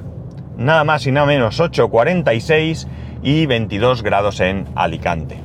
[0.56, 2.88] nada más y nada menos 8.46
[3.22, 5.38] y 22 grados en Alicante.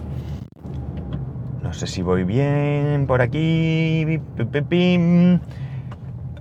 [1.62, 4.20] No sé si voy bien por aquí.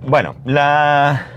[0.07, 1.36] Bueno, la...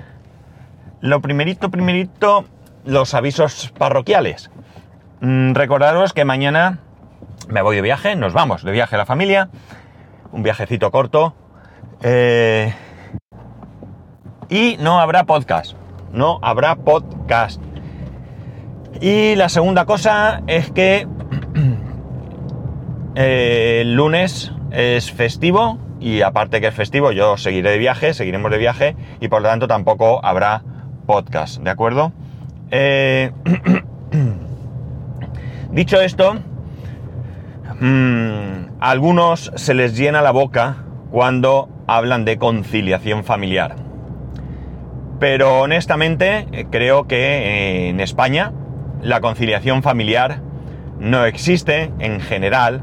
[1.00, 2.44] lo primerito, primerito,
[2.84, 4.50] los avisos parroquiales.
[5.20, 6.78] Mm, recordaros que mañana
[7.48, 9.50] me voy de viaje, nos vamos de viaje a la familia,
[10.32, 11.34] un viajecito corto.
[12.02, 12.72] eh,
[14.48, 15.76] y no habrá podcast,
[16.12, 17.62] no habrá podcast.
[19.00, 21.06] Y la segunda cosa es que
[23.14, 28.50] eh, el lunes es festivo y aparte que es festivo yo seguiré de viaje, seguiremos
[28.50, 30.62] de viaje y por lo tanto tampoco habrá
[31.06, 32.12] podcast, ¿de acuerdo?
[32.70, 33.32] Eh,
[35.72, 36.34] dicho esto,
[37.80, 43.76] mm, a algunos se les llena la boca cuando hablan de conciliación familiar.
[45.18, 48.52] Pero honestamente eh, creo que eh, en España
[49.02, 50.40] la conciliación familiar
[50.98, 52.82] no existe en general.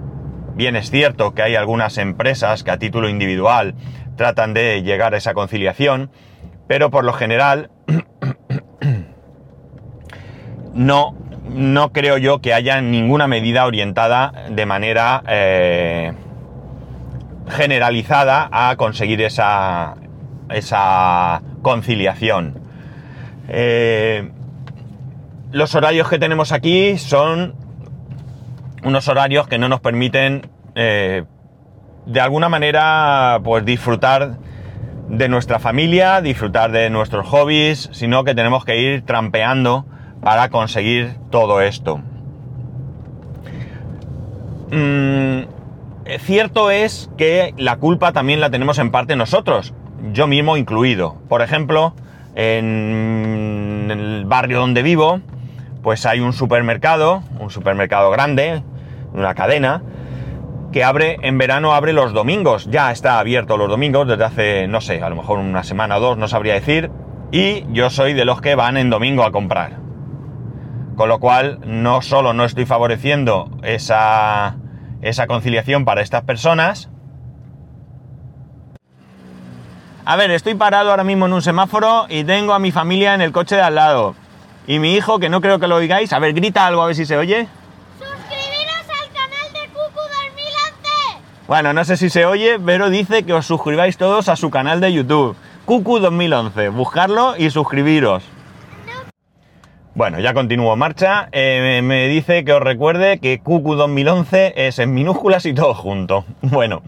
[0.56, 3.76] Bien es cierto que hay algunas empresas que a título individual
[4.16, 6.10] tratan de llegar a esa conciliación,
[6.68, 7.70] pero por lo general
[10.73, 11.16] no,
[11.50, 16.14] no creo yo que haya ninguna medida orientada de manera eh,
[17.50, 19.95] generalizada a conseguir esa,
[20.50, 22.60] esa conciliación.
[23.50, 24.30] Eh,
[25.52, 27.56] los horarios que tenemos aquí son
[28.84, 31.23] unos horarios que no nos permiten eh,
[32.06, 34.38] de alguna manera pues disfrutar
[35.10, 39.86] de nuestra familia, disfrutar de nuestros hobbies, sino que tenemos que ir trampeando
[40.22, 42.02] para conseguir todo esto.
[44.72, 45.44] Mm,
[46.20, 49.73] cierto es que la culpa también la tenemos en parte nosotros,
[50.12, 51.16] yo mismo incluido.
[51.30, 51.94] Por ejemplo,
[52.36, 55.22] en el barrio donde vivo,
[55.84, 58.62] pues hay un supermercado, un supermercado grande,
[59.14, 59.82] una cadena,
[60.72, 64.82] que abre, en verano abre los domingos, ya está abierto los domingos desde hace, no
[64.82, 66.92] sé, a lo mejor una semana o dos, no sabría decir,
[67.32, 69.80] y yo soy de los que van en domingo a comprar.
[70.95, 74.58] Con lo cual, no solo no estoy favoreciendo esa,
[75.02, 76.89] esa conciliación para estas personas,
[80.10, 83.20] a ver, estoy parado ahora mismo en un semáforo y tengo a mi familia en
[83.20, 84.16] el coche de al lado.
[84.66, 86.95] Y mi hijo, que no creo que lo oigáis, a ver, grita algo a ver
[86.95, 87.49] si se oye.
[87.99, 91.37] ¡Suscribiros al canal de Cucu 2011!
[91.48, 94.82] Bueno, no sé si se oye, pero dice que os suscribáis todos a su canal
[94.82, 96.68] de YouTube, Cucu 2011.
[96.70, 98.22] Buscarlo y suscribiros.
[99.96, 101.30] Bueno, ya continúo marcha.
[101.32, 106.26] Eh, me dice que os recuerde que Cucu 2011 es en minúsculas y todo junto.
[106.42, 106.82] Bueno,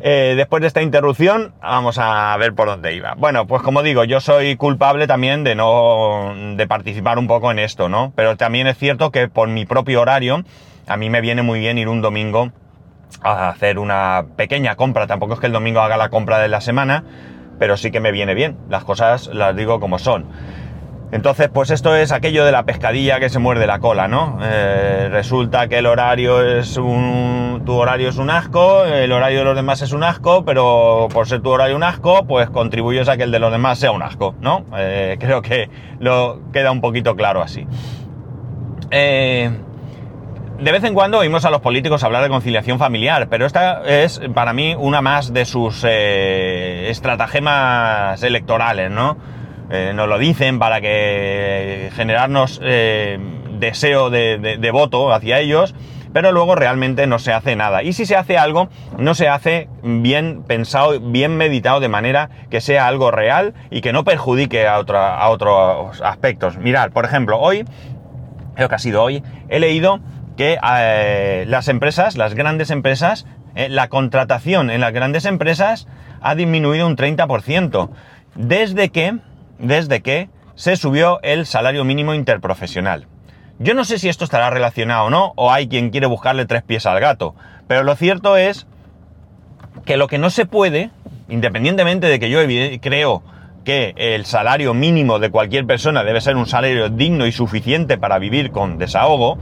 [0.00, 3.12] eh, después de esta interrupción, vamos a ver por dónde iba.
[3.18, 6.32] Bueno, pues como digo, yo soy culpable también de no.
[6.56, 8.14] de participar un poco en esto, ¿no?
[8.16, 10.42] Pero también es cierto que por mi propio horario,
[10.86, 12.50] a mí me viene muy bien ir un domingo
[13.22, 15.06] a hacer una pequeña compra.
[15.06, 17.04] Tampoco es que el domingo haga la compra de la semana,
[17.58, 18.56] pero sí que me viene bien.
[18.68, 20.26] Las cosas las digo como son.
[21.14, 24.38] Entonces, pues esto es aquello de la pescadilla que se muerde la cola, ¿no?
[24.42, 27.62] Eh, resulta que el horario es un...
[27.64, 31.28] tu horario es un asco, el horario de los demás es un asco, pero por
[31.28, 34.02] ser tu horario un asco, pues contribuyes a que el de los demás sea un
[34.02, 34.64] asco, ¿no?
[34.76, 37.64] Eh, creo que lo queda un poquito claro así.
[38.90, 39.52] Eh,
[40.58, 44.20] de vez en cuando oímos a los políticos hablar de conciliación familiar, pero esta es
[44.34, 49.16] para mí una más de sus eh, estratagemas electorales, ¿no?
[49.70, 53.18] Eh, nos lo dicen para que generarnos eh,
[53.58, 55.74] deseo de, de- de voto hacia ellos,
[56.12, 57.82] pero luego realmente no se hace nada.
[57.82, 62.60] Y si se hace algo, no se hace bien pensado, bien meditado, de manera que
[62.60, 66.58] sea algo real y que no perjudique a, otra- a otros aspectos.
[66.58, 67.64] Mirad, por ejemplo, hoy,
[68.54, 69.98] creo que ha sido hoy, he leído
[70.36, 75.86] que eh, las empresas, las grandes empresas, eh, la contratación en las grandes empresas
[76.20, 77.90] ha disminuido un 30%.
[78.34, 79.18] Desde que,
[79.58, 83.06] desde que se subió el salario mínimo interprofesional.
[83.58, 86.62] Yo no sé si esto estará relacionado o no, o hay quien quiere buscarle tres
[86.62, 87.34] pies al gato,
[87.68, 88.66] pero lo cierto es
[89.84, 90.90] que lo que no se puede,
[91.28, 92.40] independientemente de que yo
[92.80, 93.22] creo
[93.64, 98.18] que el salario mínimo de cualquier persona debe ser un salario digno y suficiente para
[98.18, 99.38] vivir con desahogo,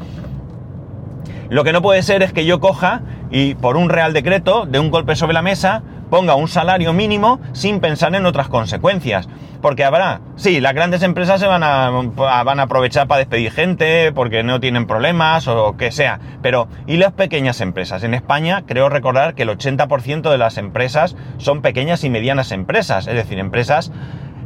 [1.53, 4.79] lo que no puede ser es que yo coja y por un real decreto, de
[4.79, 9.29] un golpe sobre la mesa, ponga un salario mínimo sin pensar en otras consecuencias.
[9.61, 14.13] Porque habrá, sí, las grandes empresas se van a, van a aprovechar para despedir gente
[14.13, 16.21] porque no tienen problemas o que sea.
[16.41, 18.03] Pero, ¿y las pequeñas empresas?
[18.03, 23.07] En España creo recordar que el 80% de las empresas son pequeñas y medianas empresas,
[23.07, 23.93] es decir, empresas...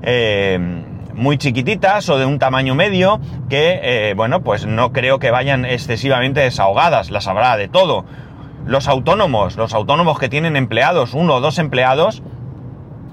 [0.02, 0.58] Eh,
[1.16, 5.64] muy chiquititas o de un tamaño medio que, eh, bueno, pues no creo que vayan
[5.64, 8.04] excesivamente desahogadas, las habrá de todo.
[8.66, 12.22] Los autónomos, los autónomos que tienen empleados, uno o dos empleados,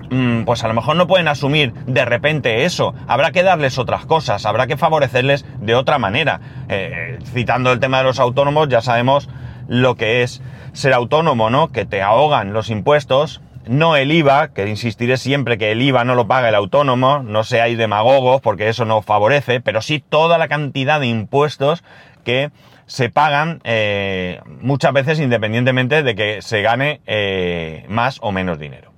[0.09, 2.93] mm, pues a lo mejor no pueden asumir de repente eso.
[3.07, 6.41] Habrá que darles otras cosas, habrá que favorecerles de otra manera.
[6.67, 9.29] Eh, citando el tema de los autónomos, ya sabemos
[9.67, 10.41] lo que es
[10.73, 11.71] ser autónomo, ¿no?
[11.71, 16.15] Que te ahogan los impuestos, no el IVA, que insistiré siempre que el IVA no
[16.15, 20.47] lo paga el autónomo, no seáis demagogos porque eso no favorece, pero sí toda la
[20.47, 21.83] cantidad de impuestos
[22.23, 22.51] que
[22.85, 28.91] se pagan eh, muchas veces independientemente de que se gane eh, más o menos dinero.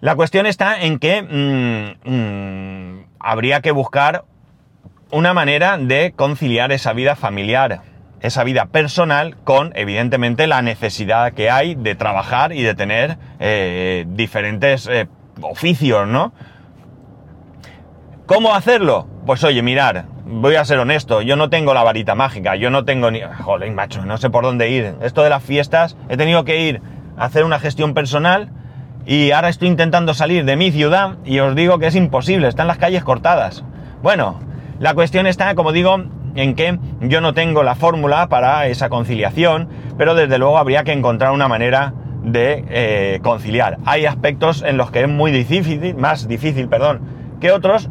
[0.00, 4.24] La cuestión está en que mm, mm, habría que buscar
[5.10, 7.82] una manera de conciliar esa vida familiar
[8.20, 14.04] esa vida personal con, evidentemente, la necesidad que hay de trabajar y de tener eh,
[14.08, 15.08] diferentes eh,
[15.42, 16.32] oficios, ¿no?
[18.26, 19.08] ¿Cómo hacerlo?
[19.26, 22.84] Pues oye, mirar, voy a ser honesto, yo no tengo la varita mágica, yo no
[22.84, 23.20] tengo ni...
[23.20, 24.94] Joder, macho, no sé por dónde ir.
[25.02, 26.80] Esto de las fiestas, he tenido que ir
[27.16, 28.50] a hacer una gestión personal
[29.04, 32.68] y ahora estoy intentando salir de mi ciudad y os digo que es imposible, están
[32.68, 33.64] las calles cortadas.
[34.02, 34.38] Bueno,
[34.78, 35.98] la cuestión está, como digo,
[36.40, 40.92] en que yo no tengo la fórmula para esa conciliación, pero desde luego habría que
[40.92, 41.92] encontrar una manera
[42.22, 43.78] de eh, conciliar.
[43.84, 47.00] Hay aspectos en los que es muy difícil, más difícil, perdón,
[47.40, 47.90] que otros,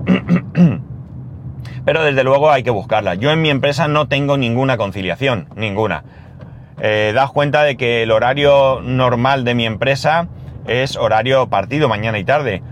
[1.86, 3.16] pero desde luego hay que buscarla.
[3.16, 6.04] Yo en mi empresa no tengo ninguna conciliación, ninguna.
[6.82, 10.28] Eh, das cuenta de que el horario normal de mi empresa
[10.66, 12.64] es horario partido mañana y tarde.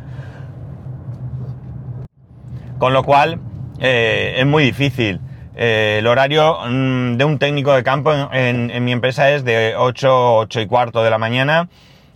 [2.79, 3.39] Con lo cual
[3.79, 5.19] eh, es muy difícil.
[5.59, 10.37] Eh, el horario mm, de un técnico de campo en, mi empresa es de 8,
[10.37, 11.67] 8 y cuarto de la mañana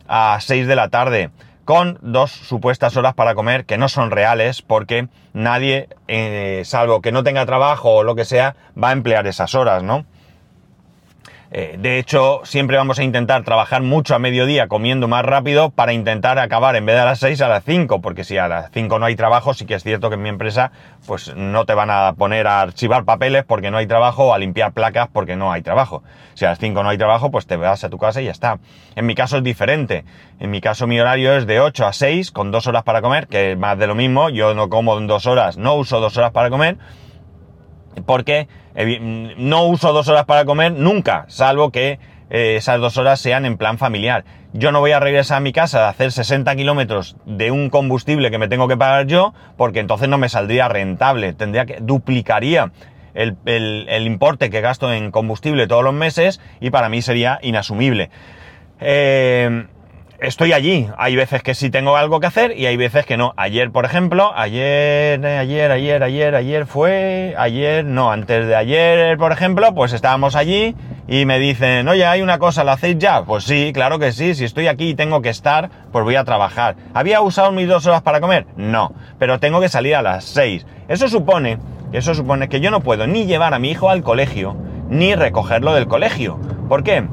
[0.07, 1.31] a 6 de la tarde,
[1.65, 7.11] con dos supuestas horas para comer que no son reales porque nadie, eh, salvo que
[7.11, 10.05] no tenga trabajo o lo que sea, va a emplear esas horas, ¿no?
[11.53, 15.92] Eh, de hecho, siempre vamos a intentar trabajar mucho a mediodía comiendo más rápido para
[15.92, 18.71] intentar acabar en vez de a las 6 a las 5, porque si a las
[18.71, 20.71] 5 no hay trabajo, sí que es cierto que en mi empresa
[21.06, 24.38] pues no te van a poner a archivar papeles porque no hay trabajo o a
[24.38, 26.03] limpiar placas porque no hay trabajo.
[26.36, 28.31] Si a las 5 no hay trabajo, pues te vas a tu casa y ya
[28.31, 28.59] está.
[28.95, 30.06] En mi caso es diferente.
[30.39, 33.27] En mi caso mi horario es de 8 a 6 con dos horas para comer,
[33.27, 34.30] que es más de lo mismo.
[34.30, 36.77] Yo no como en dos horas, no uso dos horas para comer
[38.05, 38.47] porque
[39.38, 41.99] no uso dos horas para comer nunca, salvo que
[42.29, 44.23] eh, esas dos horas sean en plan familiar.
[44.53, 48.31] Yo no voy a regresar a mi casa a hacer 60 kilómetros de un combustible
[48.31, 52.71] que me tengo que pagar yo, porque entonces no me saldría rentable, tendría que, duplicaría
[53.13, 58.09] el, importe que gasto en combustible todos los meses y para mí sería inasumible.
[58.79, 59.65] Eh,
[60.21, 60.88] estoy allí.
[60.97, 63.33] Hay veces que sí tengo algo que hacer y hay veces que no.
[63.38, 69.31] Ayer, por ejemplo, ayer, ayer, ayer, ayer, ayer fue, ayer, no, antes de ayer, por
[69.31, 70.75] ejemplo, pues estábamos allí
[71.07, 73.23] y me dicen, oye, hay una cosa, ¿la hacéis ya?
[73.23, 76.23] Pues sí, claro que sí, si estoy aquí y tengo que estar, pues voy a
[76.23, 76.75] trabajar.
[76.94, 78.45] ¿Había usado mis dos horas para comer?
[78.56, 80.68] No, pero tengo que salir a las seis.
[80.87, 81.57] Eso supone,
[81.94, 84.56] eso supone que yo no puedo ni llevar a mi hijo al colegio,
[84.87, 86.40] ni recogerlo del colegio.
[86.69, 87.07] ¿Por qué?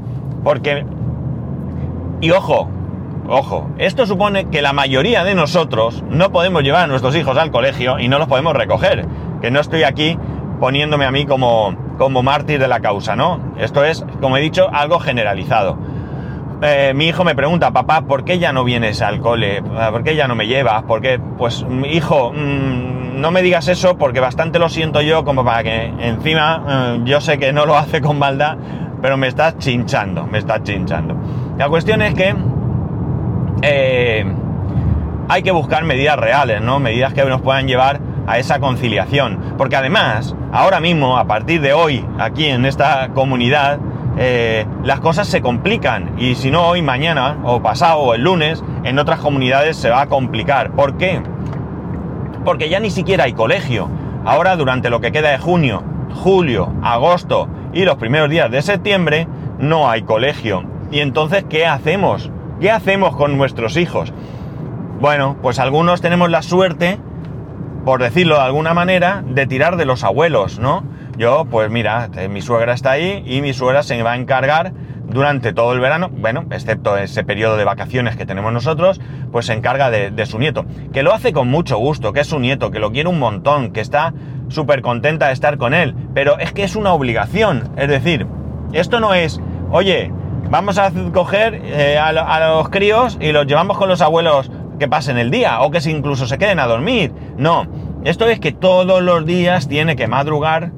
[0.45, 0.85] Porque,
[2.21, 2.69] y ojo,
[3.31, 7.51] Ojo, esto supone que la mayoría de nosotros no podemos llevar a nuestros hijos al
[7.51, 9.07] colegio y no los podemos recoger.
[9.43, 10.19] Que no estoy aquí
[10.61, 13.39] poniéndome a mí como, como mártir de la causa, ¿no?
[13.59, 15.77] Esto es, como he dicho, algo generalizado.
[16.63, 19.63] Eh, mi hijo me pregunta, papá, ¿por qué ya no vienes al cole?
[19.63, 20.85] ¿Por qué ya no me llevas?
[20.85, 21.21] ¿Por qué?
[21.37, 25.93] Pues, hijo, mm, no me digas eso porque bastante lo siento yo como para que
[26.01, 28.57] encima eh, yo sé que no lo hace con maldad,
[29.03, 31.15] pero me estás chinchando, me estás chinchando.
[31.59, 32.35] La cuestión es que
[33.63, 34.25] eh,
[35.29, 36.81] hay que buscar medidas reales, ¿no?
[36.81, 39.55] Medidas que nos puedan llevar a esa conciliación.
[39.57, 43.79] Porque además, ahora mismo, a partir de hoy, aquí en esta comunidad,
[44.19, 46.15] eh, las cosas se complican.
[46.19, 50.03] Y si no hoy, mañana, o pasado, o el lunes, en otras comunidades se va
[50.03, 50.73] a complicar.
[50.73, 51.23] ¿Por qué?
[52.45, 53.89] Porque ya ni siquiera hay colegio.
[54.25, 55.83] Ahora, durante lo que queda de junio,
[56.23, 60.65] julio, agosto y los primeros días de septiembre, no hay colegio.
[60.91, 62.31] Y entonces, ¿qué hacemos?
[62.61, 64.13] ¿Qué hacemos con nuestros hijos?
[65.01, 66.99] Bueno, pues algunos tenemos la suerte,
[67.85, 70.83] por decirlo de alguna manera, de tirar de los abuelos, ¿no?
[71.17, 74.73] Yo, pues mira, eh, mi suegra está ahí y mi suegra se va a encargar
[75.09, 79.01] durante todo el verano, bueno, excepto ese periodo de vacaciones que tenemos nosotros,
[79.31, 80.67] pues se encarga de, de su nieto.
[80.93, 83.71] Que lo hace con mucho gusto, que es su nieto, que lo quiere un montón,
[83.71, 84.15] que está
[84.49, 85.95] súper contenta de estar con él.
[86.13, 87.71] Pero es que es una obligación.
[87.77, 88.27] Es decir,
[88.73, 90.13] esto no es, oye,
[90.51, 94.51] vamos a coger eh, a, lo- a los críos y los llevamos con los abuelos
[94.79, 97.13] que pasen el día o que se incluso se queden a dormir.
[97.37, 97.67] No,
[98.05, 100.71] esto es que todos los días tiene que madrugar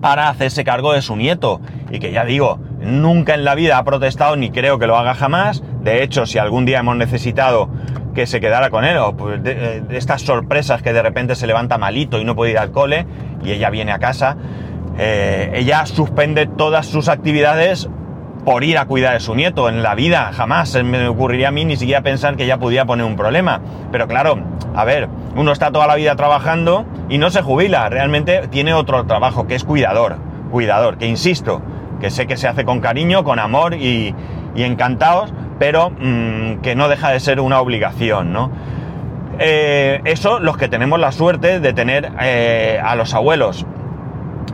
[0.00, 1.60] para hacerse cargo de su nieto.
[1.90, 5.14] Y que ya digo, nunca en la vida ha protestado ni creo que lo haga
[5.14, 5.62] jamás.
[5.82, 7.68] De hecho, si algún día hemos necesitado
[8.14, 11.46] que se quedara con él, o pues, de, de estas sorpresas que de repente se
[11.46, 13.06] levanta malito y no puede ir al cole,
[13.44, 14.36] y ella viene a casa,
[14.98, 17.88] eh, ella suspende todas sus actividades
[18.44, 19.68] por ir a cuidar de su nieto.
[19.68, 23.06] En la vida jamás me ocurriría a mí ni siquiera pensar que ella pudiera poner
[23.06, 23.60] un problema.
[23.90, 24.38] Pero claro,
[24.74, 27.88] a ver, uno está toda la vida trabajando y no se jubila.
[27.88, 30.16] Realmente tiene otro trabajo que es cuidador.
[30.50, 31.62] Cuidador, que insisto,
[32.00, 34.14] que sé que se hace con cariño, con amor y,
[34.54, 38.50] y encantados, pero mm, que no deja de ser una obligación, ¿no?
[39.38, 43.66] Eh, eso los que tenemos la suerte de tener eh, a los abuelos.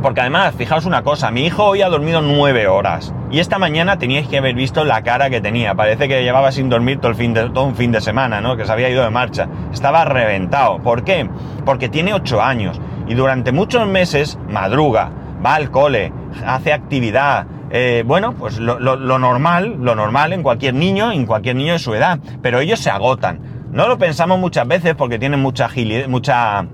[0.03, 3.13] Porque además, fijaos una cosa, mi hijo hoy ha dormido nueve horas.
[3.31, 5.75] Y esta mañana teníais que haber visto la cara que tenía.
[5.75, 8.57] Parece que llevaba sin dormir todo, el fin de, todo un fin de semana, ¿no?
[8.57, 9.49] Que se había ido de marcha.
[9.73, 10.79] Estaba reventado.
[10.79, 11.29] ¿Por qué?
[11.65, 12.81] Porque tiene ocho años.
[13.09, 15.11] Y durante muchos meses madruga,
[15.45, 16.13] va al cole,
[16.47, 17.47] hace actividad.
[17.71, 21.79] eh, bueno, pues lo, lo- normal, lo normal en cualquier niño, en cualquier niño de
[21.81, 22.19] su edad.
[22.41, 23.41] Pero ellos se agotan.
[23.73, 26.67] No lo pensamos muchas veces porque tienen mucha agilidad, mucha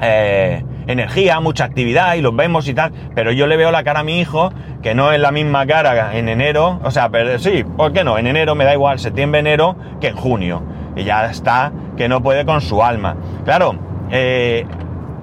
[0.00, 4.00] eh, energía, mucha actividad y los vemos y tal, pero yo le veo la cara
[4.00, 4.52] a mi hijo
[4.82, 8.18] que no es la misma cara en enero, o sea, pero sí, ¿por qué no?
[8.18, 10.62] En enero me da igual, septiembre, enero, que en junio.
[10.94, 13.16] Y ya está, que no puede con su alma.
[13.44, 13.76] Claro,
[14.10, 14.66] eh,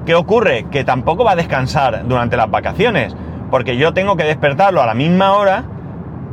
[0.05, 0.65] ¿qué ocurre?
[0.69, 3.15] Que tampoco va a descansar durante las vacaciones,
[3.49, 5.63] porque yo tengo que despertarlo a la misma hora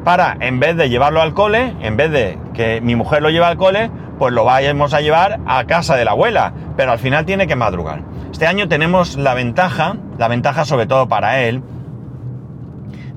[0.04, 3.44] para, en vez de llevarlo al cole, en vez de que mi mujer lo lleve
[3.44, 7.24] al cole, pues lo vayamos a llevar a casa de la abuela, pero al final
[7.24, 8.02] tiene que madrugar.
[8.32, 11.62] Este año tenemos la ventaja, la ventaja sobre todo para él,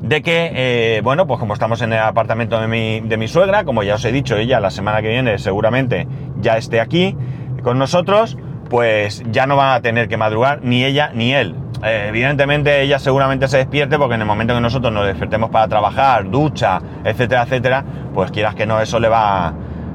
[0.01, 3.63] de que, eh, bueno, pues como estamos en el apartamento de mi, de mi suegra,
[3.63, 6.07] como ya os he dicho, ella la semana que viene seguramente
[6.41, 7.15] ya esté aquí
[7.63, 8.37] con nosotros,
[8.69, 11.55] pues ya no van a tener que madrugar ni ella ni él.
[11.83, 15.67] Eh, evidentemente ella seguramente se despierte porque en el momento que nosotros nos despertemos para
[15.67, 19.53] trabajar, ducha, etcétera, etcétera, pues quieras que no, eso le va,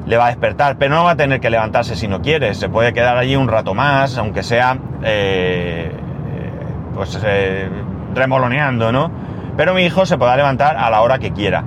[0.08, 2.70] le va a despertar, pero no va a tener que levantarse si no quiere, se
[2.70, 5.92] puede quedar allí un rato más, aunque sea, eh,
[6.94, 7.68] pues, eh,
[8.14, 9.10] remoloneando, ¿no?
[9.58, 11.62] Pero mi hijo se podrá levantar a la hora que quiera.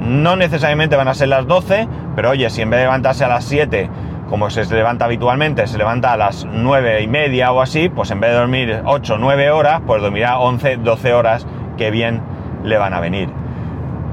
[0.00, 3.28] No necesariamente van a ser las 12, pero oye, si en vez de levantarse a
[3.28, 3.88] las 7,
[4.28, 8.18] como se levanta habitualmente, se levanta a las 9 y media o así, pues en
[8.18, 12.20] vez de dormir 8 o 9 horas, pues dormirá 11, 12 horas, que bien
[12.64, 13.45] le van a venir.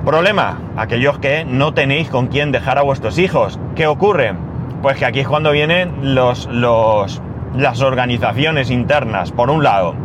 [0.06, 3.58] Problema, aquellos que no tenéis con quién dejar a vuestros hijos.
[3.76, 4.34] ¿Qué ocurre?
[4.82, 7.22] Pues que aquí es cuando vienen los, los,
[7.56, 9.32] las organizaciones internas.
[9.32, 9.96] Por un lado,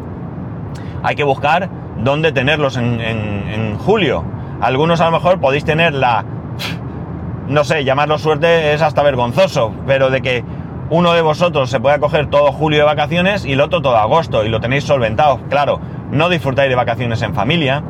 [1.03, 4.25] hay que buscar dónde tenerlos en, en- julio.
[4.61, 6.25] Algunos a lo mejor podéis tener la...
[7.49, 10.45] No sé, llamarlo suerte es hasta vergonzoso, pero de que
[10.91, 14.45] uno de vosotros se pueda coger todo julio de vacaciones y el otro todo agosto
[14.45, 15.41] y lo tenéis solventado.
[15.49, 17.83] Claro, no disfrutáis de vacaciones en familia,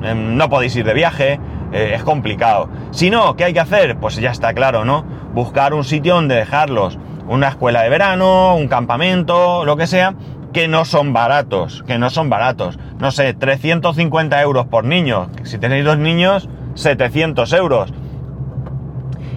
[0.00, 1.40] no podéis ir de viaje,
[1.72, 2.68] eh, es complicado.
[2.90, 3.96] Si no, ¿qué hay que hacer?
[3.98, 5.04] Pues ya está claro, ¿no?
[5.34, 6.98] Buscar un sitio donde dejarlos.
[7.28, 10.14] Una escuela de verano, un campamento, lo que sea,
[10.52, 12.78] que no son baratos, que no son baratos.
[12.98, 15.28] No sé, 350 euros por niño.
[15.42, 17.92] Si tenéis dos niños, 700 euros.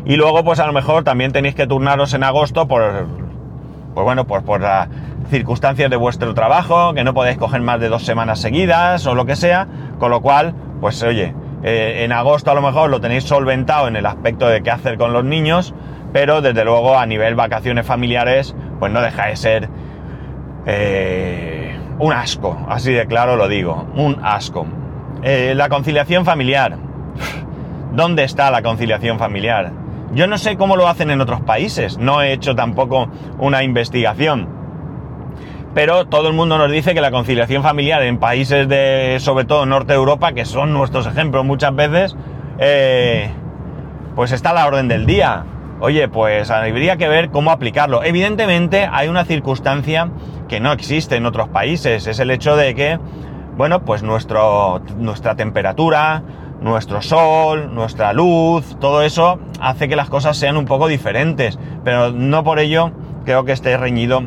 [0.06, 3.08] Y luego, pues a lo mejor también tenéis que turnaros en agosto por,
[3.94, 4.88] pues bueno, pues por las
[5.30, 9.26] circunstancias de vuestro trabajo, que no podéis coger más de dos semanas seguidas o lo
[9.26, 9.68] que sea,
[10.00, 13.96] con lo cual, pues oye, eh, en agosto a lo mejor lo tenéis solventado en
[13.96, 15.74] el aspecto de qué hacer con los niños,
[16.14, 19.70] pero desde luego a nivel vacaciones familiares, pues no deja de ser
[20.66, 24.66] eh, un asco, así de claro lo digo, un asco.
[25.22, 26.78] Eh, la conciliación familiar.
[27.92, 29.74] ¿Dónde está la conciliación familiar?
[30.14, 34.59] Yo no sé cómo lo hacen en otros países, no he hecho tampoco una investigación.
[35.74, 39.66] Pero todo el mundo nos dice que la conciliación familiar en países de, sobre todo
[39.66, 42.16] norte Europa, que son nuestros ejemplos muchas veces,
[42.58, 43.30] eh,
[44.16, 45.46] pues está a la orden del día.
[45.80, 48.04] Oye, pues habría que ver cómo aplicarlo.
[48.04, 50.10] Evidentemente hay una circunstancia
[50.48, 53.00] que no existe en otros países, es el hecho de que,
[53.56, 56.24] bueno, pues nuestro, nuestra temperatura,
[56.60, 62.12] nuestro sol, nuestra luz, todo eso hace que las cosas sean un poco diferentes, pero
[62.12, 62.92] no por ello
[63.24, 64.24] creo que esté reñido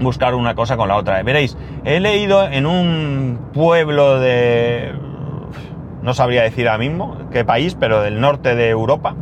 [0.00, 1.22] buscar una cosa con la otra.
[1.22, 4.92] Veréis, he leído en un pueblo de...
[6.02, 9.14] no sabría decir ahora mismo qué país, pero del norte de Europa.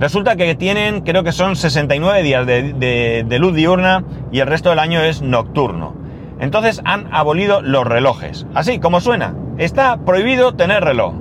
[0.00, 4.02] Resulta que tienen, creo que son 69 días de, de- de luz diurna
[4.32, 5.94] y el resto del año es nocturno.
[6.40, 8.46] Entonces han abolido los relojes.
[8.54, 9.34] Así como suena.
[9.58, 11.14] Está prohibido tener reloj.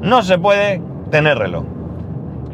[0.00, 1.64] No se puede tener reloj.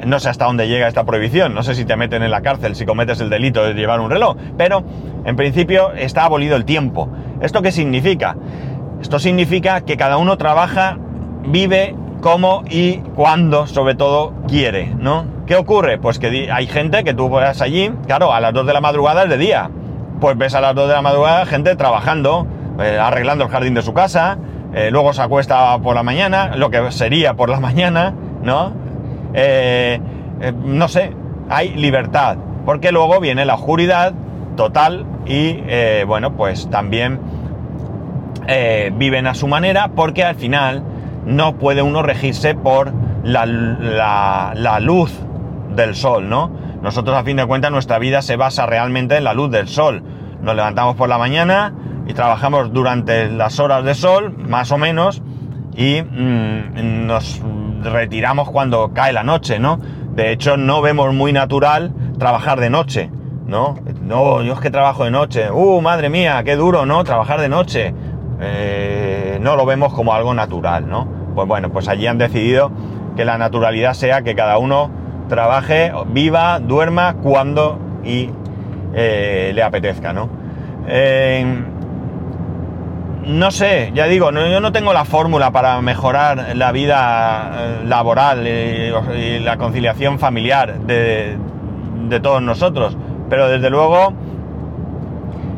[0.07, 2.75] No sé hasta dónde llega esta prohibición, no sé si te meten en la cárcel
[2.75, 4.83] si cometes el delito de llevar un reloj, pero
[5.25, 7.09] en principio está abolido el tiempo.
[7.41, 8.37] ¿Esto qué significa?
[9.01, 10.99] Esto significa que cada uno trabaja,
[11.47, 15.25] vive como y cuando, sobre todo, quiere, ¿no?
[15.47, 15.99] ¿Qué ocurre?
[15.99, 19.25] Pues que hay gente que tú vas allí, claro, a las 2 de la madrugada
[19.25, 19.71] es de día.
[20.21, 22.47] Pues ves a las 2 de la madrugada gente trabajando,
[22.79, 24.39] eh, arreglando el jardín de su casa,
[24.75, 28.73] eh, luego se acuesta por la mañana, lo que sería por la mañana, ¿no?
[29.35, 30.01] Eh,
[30.41, 31.13] eh, no sé,
[31.49, 34.15] hay libertad, porque luego viene la oscuridad
[34.57, 37.21] total y, eh, bueno, pues también
[38.97, 40.83] viven a su manera porque al final
[41.25, 45.13] no puede uno regirse por la luz
[45.77, 46.51] del sol, ¿no?
[46.83, 50.03] Nosotros a fin de cuentas nuestra vida se basa realmente en la luz del sol.
[50.43, 51.75] Nos levantamos por la mañana
[52.07, 55.23] y trabajamos durante las horas de sol, más o menos,
[55.77, 57.41] y mm, nos
[57.83, 59.79] retiramos cuando cae la noche, ¿no?
[60.15, 63.11] De hecho, no vemos muy natural trabajar de noche,
[63.47, 63.77] ¿no?
[64.03, 65.51] No, yo es que trabajo de noche.
[65.51, 67.05] ¡Uh, madre mía, qué duro, ¿no?
[67.05, 67.95] Trabajar de noche.
[68.41, 71.07] Eh, no lo vemos como algo natural, ¿no?
[71.35, 72.71] Pues bueno, pues allí han decidido
[73.17, 74.91] que la naturalidad sea que cada uno
[75.29, 78.31] trabaje, viva, duerma cuando y
[78.95, 80.29] eh, le apetezca, ¿no?
[80.89, 81.65] Eh,
[83.27, 87.85] no sé, ya digo, no- yo no tengo la fórmula para mejorar la vida eh,
[87.87, 91.37] laboral y, y la conciliación familiar de,
[92.09, 92.97] de todos nosotros,
[93.29, 94.13] pero desde luego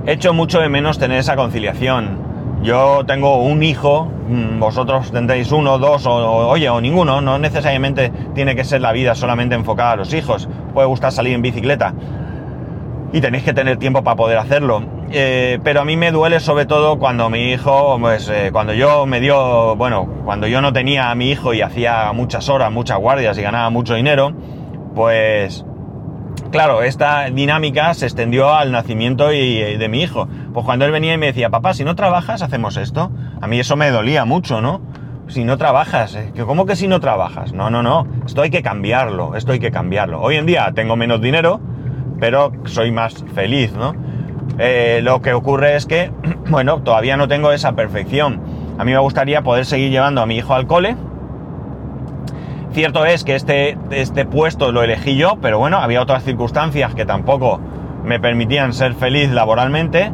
[0.07, 2.31] echo mucho de menos tener esa conciliación.
[2.62, 7.38] Yo tengo un hijo, mm, vosotros tendréis uno, dos, o, o- oye, o ninguno, no
[7.38, 11.42] necesariamente tiene que ser la vida solamente enfocada a los hijos, puede gustar salir en
[11.42, 11.92] bicicleta
[13.12, 14.83] y tenéis que tener tiempo para poder hacerlo.
[15.11, 19.04] Eh, pero a mí me duele sobre todo cuando mi hijo, pues eh, cuando yo
[19.04, 22.99] me dio, bueno, cuando yo no tenía a mi hijo y hacía muchas horas, muchas
[22.99, 24.32] guardias y ganaba mucho dinero,
[24.95, 25.67] pues
[26.50, 30.28] claro, esta dinámica se extendió al nacimiento y, y de mi hijo.
[30.54, 33.10] Pues cuando él venía y me decía, papá, si no trabajas, hacemos esto.
[33.41, 34.80] A mí eso me dolía mucho, ¿no?
[35.28, 37.52] Si no trabajas, eh, ¿cómo que si no trabajas?
[37.52, 40.21] No, no, no, esto hay que cambiarlo, esto hay que cambiarlo.
[40.21, 41.60] Hoy en día tengo menos dinero,
[42.23, 43.97] pero soy más feliz, ¿no?
[44.56, 46.13] Eh, lo que ocurre es que,
[46.50, 48.41] bueno, todavía no tengo esa perfección.
[48.78, 50.95] A mí me gustaría poder seguir llevando a mi hijo al cole.
[52.71, 57.04] Cierto es que este, este puesto lo elegí yo, pero bueno, había otras circunstancias que
[57.04, 57.58] tampoco
[58.04, 60.13] me permitían ser feliz laboralmente.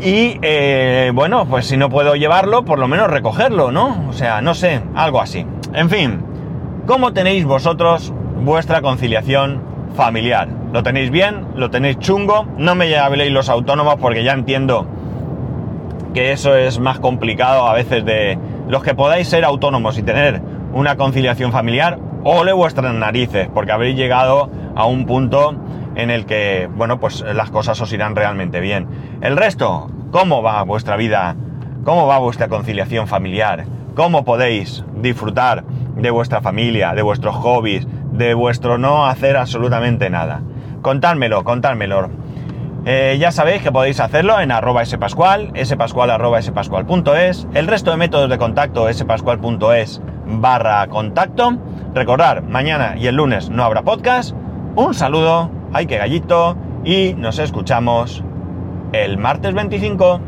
[0.00, 4.08] Y eh, bueno, pues si no puedo llevarlo, por lo menos recogerlo, ¿no?
[4.08, 5.46] O sea, no sé, algo así.
[5.72, 6.20] En fin,
[6.84, 9.62] ¿cómo tenéis vosotros vuestra conciliación
[9.94, 10.65] familiar?
[10.72, 11.46] ¿Lo tenéis bien?
[11.54, 12.46] ¿Lo tenéis chungo?
[12.58, 14.86] No me habléis los autónomos porque ya entiendo
[16.12, 20.40] que eso es más complicado a veces de los que podáis ser autónomos y tener
[20.72, 25.54] una conciliación familiar, ole vuestras narices, porque habréis llegado a un punto
[25.94, 28.88] en el que, bueno, pues las cosas os irán realmente bien.
[29.20, 31.36] El resto, ¿cómo va vuestra vida?
[31.84, 33.64] ¿Cómo va vuestra conciliación familiar?
[33.94, 40.42] ¿Cómo podéis disfrutar de vuestra familia, de vuestros hobbies, de vuestro no hacer absolutamente nada?
[40.86, 42.10] Contádmelo, contádmelo.
[42.84, 47.96] Eh, ya sabéis que podéis hacerlo en arroba spascual, spascual arroba spascual.es, el resto de
[47.96, 51.58] métodos de contacto spascual.es barra contacto.
[51.92, 54.36] Recordar, mañana y el lunes no habrá podcast.
[54.76, 58.22] Un saludo, ay que gallito, y nos escuchamos
[58.92, 60.20] el martes 25.